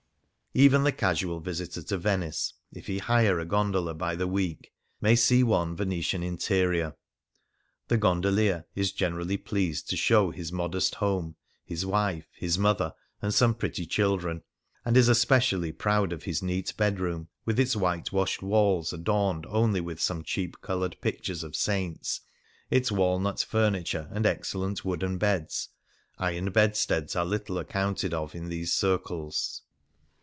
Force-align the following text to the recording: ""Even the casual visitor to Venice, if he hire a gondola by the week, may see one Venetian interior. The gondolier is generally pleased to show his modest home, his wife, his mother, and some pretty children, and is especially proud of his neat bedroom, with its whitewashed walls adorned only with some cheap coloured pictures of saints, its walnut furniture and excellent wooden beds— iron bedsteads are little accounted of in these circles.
""Even 0.61 0.83
the 0.83 0.91
casual 0.91 1.39
visitor 1.39 1.81
to 1.81 1.97
Venice, 1.97 2.55
if 2.73 2.87
he 2.87 2.97
hire 2.97 3.39
a 3.39 3.45
gondola 3.45 3.93
by 3.93 4.17
the 4.17 4.27
week, 4.27 4.73
may 4.99 5.15
see 5.15 5.43
one 5.43 5.77
Venetian 5.77 6.23
interior. 6.23 6.93
The 7.87 7.95
gondolier 7.97 8.65
is 8.75 8.91
generally 8.91 9.37
pleased 9.37 9.87
to 9.91 9.95
show 9.95 10.29
his 10.29 10.51
modest 10.51 10.95
home, 10.95 11.37
his 11.63 11.85
wife, 11.85 12.27
his 12.35 12.59
mother, 12.59 12.93
and 13.21 13.33
some 13.33 13.55
pretty 13.55 13.85
children, 13.85 14.43
and 14.83 14.97
is 14.97 15.07
especially 15.07 15.71
proud 15.71 16.11
of 16.11 16.23
his 16.23 16.43
neat 16.43 16.73
bedroom, 16.75 17.29
with 17.45 17.57
its 17.57 17.77
whitewashed 17.77 18.41
walls 18.41 18.91
adorned 18.91 19.45
only 19.47 19.79
with 19.79 20.01
some 20.01 20.21
cheap 20.21 20.59
coloured 20.59 20.97
pictures 20.99 21.45
of 21.45 21.55
saints, 21.55 22.19
its 22.69 22.91
walnut 22.91 23.39
furniture 23.39 24.09
and 24.11 24.25
excellent 24.25 24.83
wooden 24.83 25.17
beds— 25.17 25.69
iron 26.19 26.51
bedsteads 26.51 27.15
are 27.15 27.23
little 27.25 27.57
accounted 27.57 28.13
of 28.13 28.35
in 28.35 28.49
these 28.49 28.73
circles. 28.73 29.61